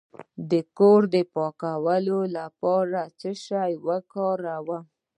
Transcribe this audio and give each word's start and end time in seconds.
د 0.51 0.53
کور 0.77 1.01
د 1.13 1.15
پاکوالي 1.33 2.19
لپاره 2.37 2.99
باید 3.01 3.11
څه 3.21 3.31
شی 3.45 3.71
وکاروم؟ 3.87 4.83